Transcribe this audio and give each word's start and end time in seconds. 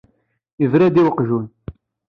Ibra-d 0.63 0.95
i 1.01 1.03
weqjun. 1.05 1.45